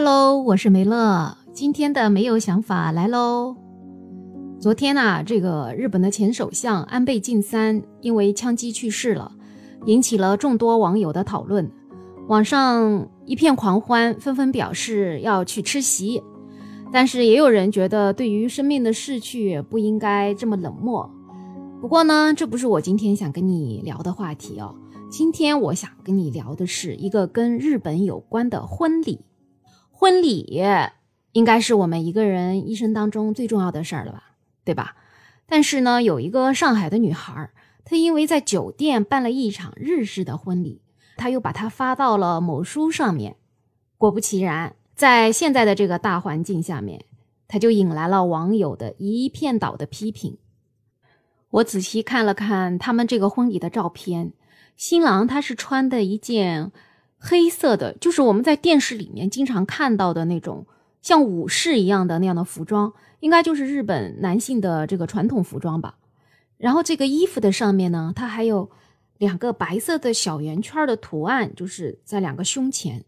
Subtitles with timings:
[0.00, 1.36] Hello，我是梅乐。
[1.52, 3.56] 今天的没有想法来喽。
[4.60, 9.32] 昨天呐，这个日本的前首相安倍晋三因为枪击去世了，
[9.86, 11.68] 引起了众多网友的讨论。
[12.28, 16.22] 网上一片狂欢，纷纷表示要去吃席。
[16.92, 21.10] 但是也有人觉得，对于生命的逝去不应该这么冷漠。
[21.80, 24.76] 不过呢，这不是我今天想跟你聊的话题哦。
[25.10, 29.22] 今天我想跟你聊的是一个跟日本有关的婚礼。
[30.00, 30.62] 婚礼
[31.32, 34.94] 应该是我们一个人一生当中最重要的事儿了吧，对吧？
[35.44, 37.50] 但是呢，有一个上海的女孩，
[37.84, 40.82] 她因为在酒店办了一场日式的婚礼，
[41.16, 43.34] 她又把它发到了某书上面。
[43.96, 44.76] 果不其然。
[44.94, 47.04] 在现在的这个大环境下面，
[47.48, 50.38] 她就引来了网友的一片倒的批评。
[51.50, 54.32] 我仔细看了看他们这个婚礼的照片，
[54.76, 56.70] 新郎他是穿的一件
[57.18, 60.66] 黑色的，就是我们在电视里面经常看到的那种
[61.02, 65.98] 像武士一样的那样的服装，应该就是日本男性的这个传统服装吧。
[66.56, 68.70] 然后这个衣服的上面呢，它还有
[69.18, 73.04] 两个白色的小圆圈的图案，就是在两个胸前。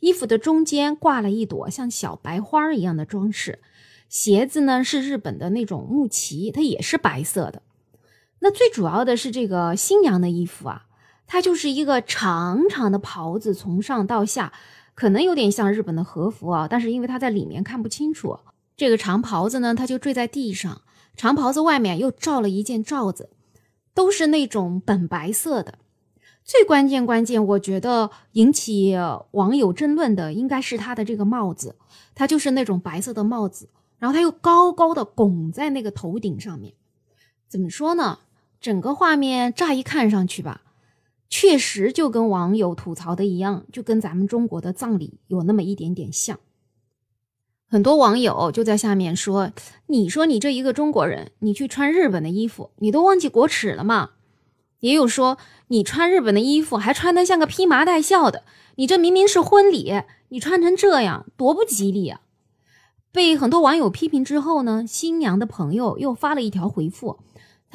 [0.00, 3.58] 衣服的中间挂了一朵像小白花一样的装饰，
[4.08, 7.62] 鞋子呢是日本的那种木屐，它也是白色的。
[8.40, 10.85] 那最主要的是这个新娘的衣服啊，
[11.26, 14.52] 它就是一个长长的袍子，从上到下，
[14.94, 18.38] 可能有点像日本的和服啊，但是因为它在里面看不清楚，
[18.76, 20.82] 这个长袍子呢，它就坠在地上，
[21.16, 23.30] 长袍子外面又罩了一件罩子，
[23.92, 25.78] 都是那种本白色的。
[26.44, 28.94] 最关键关键，我觉得引起
[29.32, 31.74] 网友争论的应该是他的这个帽子，
[32.14, 36.74] 它就是那种白色的帽子，然后它又高高的拱在那个头顶上面。
[37.48, 38.20] 怎么说呢？
[38.60, 40.62] 整个画面乍一看上去吧，
[41.28, 46.38] 确实就跟网友吐槽的一样，就跟咱们中国的葬礼有那么一点点像。
[47.68, 49.50] 很多网友就在下面说
[49.88, 54.10] ：“你说你这一个中国人，你去穿日本的衣服，你都忘记国耻了吗？”
[54.80, 55.38] 也有说
[55.68, 58.44] 你穿日本的衣服还穿得像个披麻戴孝的，
[58.76, 62.20] 你这明明是婚礼，你穿成这样多不吉利啊！
[63.10, 67.18] 被很多网友批评之后呢，新娘的朋友又发了一条回复，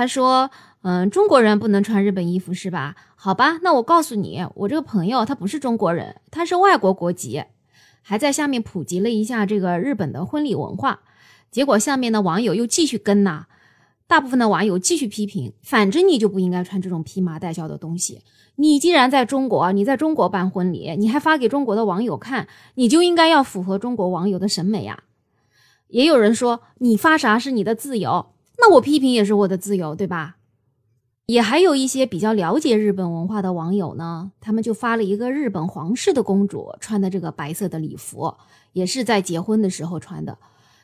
[0.00, 0.50] 他说
[0.80, 2.96] ：“嗯，中国人不能穿日本衣服是吧？
[3.16, 7.44] 好吧，那我告诉你，我这个朋友他不是中国人，他是外国国籍。”
[8.00, 11.00] 还在下面普及了一下这个日本的婚礼文化，
[11.50, 13.44] 结果下面的网友又继续跟呐。
[14.06, 18.22] 大部分的网友继续批评，反正你就不应该穿这种披麻戴孝的东西。
[18.56, 25.02] 你既然在中国，你在中国办婚礼，你还发给中国的网友看，你就应该要符合中国网友的审美呀。
[25.88, 30.36] 也有人说，你发啥是你的自由，那我批评也是我的自由，对吧？
[31.26, 38.34] 也还有一些比较了解日本文化的网友呢，他们就发了一个日本皇室的公主穿的这个白色的礼服，
[38.72, 40.38] 也是在结婚的时候穿的。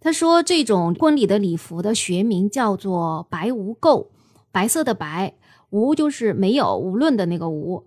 [0.00, 4.06] 他说：“这种婚礼的礼服的学名叫做白无垢，
[4.50, 5.34] 白色的白，
[5.68, 7.84] 无就是没有无论的那个无，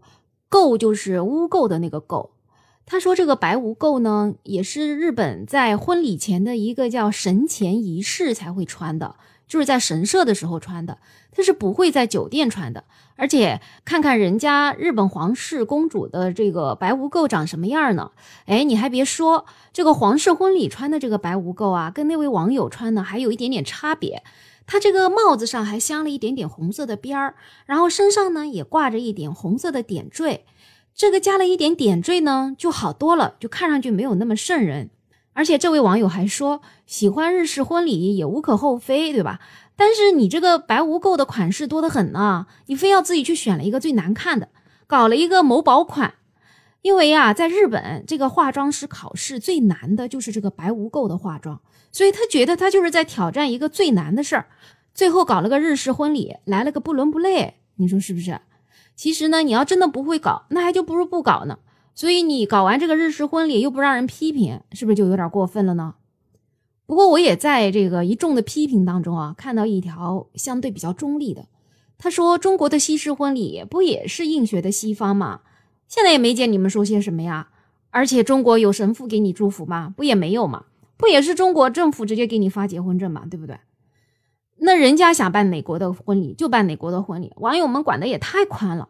[0.48, 2.30] 垢就是污垢的那个垢。”
[2.86, 10.98] 他说：“这个白无垢呢，也是日本在婚礼前的一个叫神前仪式才会穿的。”就是在神社的时候穿的，
[11.32, 12.86] 他是不会在酒店穿的。
[13.16, 18.12] 而且看看人家日本皇室公主的这个白无垢长什么样呢？
[18.46, 24.24] 哎，你还别说，这个皇室婚礼穿的这个白无垢啊，跟那位网友穿的还有一点点差别。
[24.66, 27.36] 他这个帽子上还镶了一点点红色的边儿，
[27.68, 30.46] 然后身上呢也挂着一点红色的点缀。
[30.96, 34.90] 这个加了一点点缀呢，就好多了，就看上去没有那么瘆人。
[35.34, 39.40] 而且这位网友还说，喜欢日式婚礼也无可厚非，对吧？
[39.76, 44.50] 但是你这个白无垢的款式多得很呢，你非要自己去选了一个最难看的，
[44.86, 46.14] 搞了一个某宝款。
[46.84, 51.60] 因为呀，在日本这个化妆师考试最难的就是这个白无垢的化妆，
[51.92, 54.46] 所以他觉得他就是在挑战一个最难的事儿。
[54.94, 58.40] 最后搞了个日式婚礼，来了个不伦不类，你说是不是？
[58.96, 61.60] 其实呢，你要真的不会搞，那还就不如不搞呢。
[61.96, 65.96] 所以你搞完这个日式婚礼又不让人批评，是不是就有点过分了呢？
[66.86, 71.46] 不过我也在这个一众的批评当中啊，看到一条相对比较中立的。
[71.98, 75.42] 他说：“中国的西式婚礼不也是应学的西方吗？
[75.88, 77.50] 现在也没见你们说些什么呀。
[77.92, 79.94] 而且中国有神父给你祝福吗？
[79.96, 80.66] 不也没有吗？
[80.98, 83.24] 不也是中国政府直接给你发结婚证吗？
[83.30, 83.58] 对不对？
[84.64, 88.90] 那人家想办哪国的婚礼就办哪国的婚礼，网友们管的也太宽了。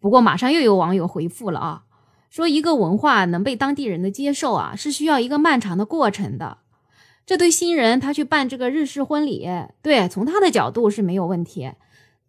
[0.00, 1.84] 不过马上又有网友回复了啊。”
[2.30, 6.58] 说一个文化能被当地人的接受啊，是需要一个漫长的过程的。
[7.24, 9.48] 这对新人他去办这个日式婚礼，
[9.80, 11.72] 对，从他的角度是没有问题。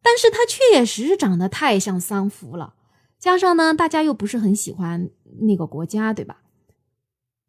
[0.01, 2.75] 但是他确实长得太像丧服了，
[3.19, 5.10] 加上呢，大家又不是很喜欢
[5.42, 6.38] 那个国家，对吧？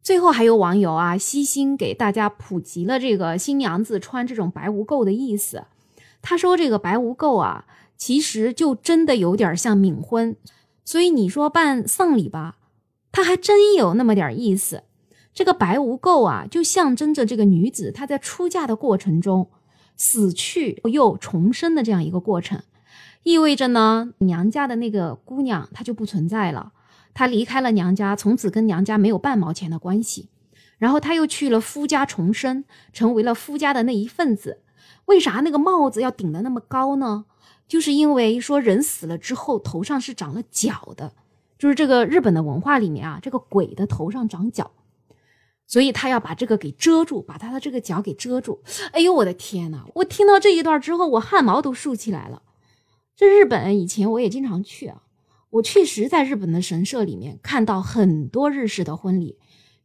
[0.03, 5.65] 最后还有网友啊，悉心给大家普及了这个新娘子穿这种白无垢的意思。
[6.21, 7.65] 他说这个白无垢啊，
[7.97, 10.35] 其实就真的有点像冥婚，
[10.83, 12.57] 所以你说办丧礼吧，
[13.11, 14.83] 他还真有那么点意思。
[15.33, 19.49] 这个白无垢啊，就象征着这个女子她在出嫁的过程中
[19.95, 22.61] 死去又重生的这样一个过程，
[23.23, 26.73] 意味着呢，娘家的那个姑娘她就不存在了。
[27.13, 30.29] 她离开了娘家，从此跟娘家没有半毛钱的关系。
[30.77, 34.61] 然后她又去了夫家重生，成为了夫家的那一份子。
[35.05, 37.25] 为啥那个帽子要顶得那么高呢？
[37.67, 41.13] 就是因为说人死了之后头上是长了角的，
[41.57, 44.71] 就是这个日本的文化里面啊，这个鬼的头上长角，
[45.67, 48.61] 所以他要把这个给遮住，把他的这个角给遮住。
[48.91, 49.85] 哎呦我的天呐！
[49.95, 52.41] 我听到这一段之后，我汗毛都竖起来了。
[53.15, 55.03] 这日本以前我也经常去啊。
[55.51, 59.37] 我确实在日本的神社里面看到很多日式的婚礼，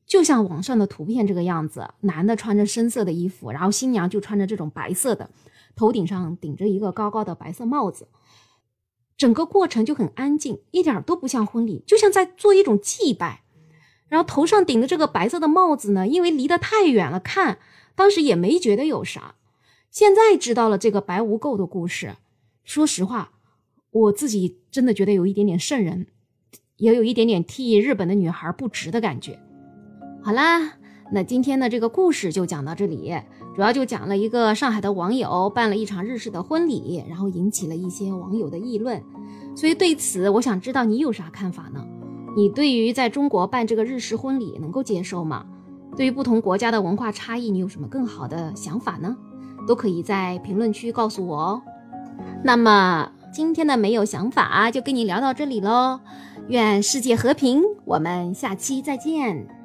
[0.07, 5.29] 就像网上的图片这个样子，男的穿着深色的衣服，然后新娘就穿着这种白色的，
[5.75, 8.07] 头顶上顶着一个高高的白色帽子，
[9.17, 13.43] 整个过程就很安静，一点都不像婚礼，就像在做一种祭拜。
[14.07, 17.59] 然后头上顶的这个白色的帽子呢，因为离得太远了，看
[17.97, 19.35] 当时也没觉得有啥。
[19.91, 22.15] 现在知道了这个白无垢的故事，
[22.63, 23.33] 说实话。
[23.91, 26.07] 我自己真的觉得有一点点瘆人，
[26.77, 29.41] 也有一点点替日本的女孩不值的感觉。
[30.23, 30.75] 好啦，
[31.11, 33.15] 那今天的这个故事就讲到这里，
[33.55, 39.03] 主要就讲了一个上海的网友办了一场日式的婚礼，然后引起了一些网友的议论。
[39.57, 41.83] 所以对此，我想知道你有啥看法呢？
[42.37, 45.47] 你对于在中国办这个日式婚礼能够接受吗？
[45.97, 49.17] 对于不同国家的文化差异，你有什么更好的想法呢？
[49.67, 51.63] 都可以在评论区告诉我哦。
[52.45, 53.11] 那么。
[53.37, 56.01] 今天的没有想法就跟你聊到这里喽，
[56.49, 59.56] 愿世界和平，我们下期再见。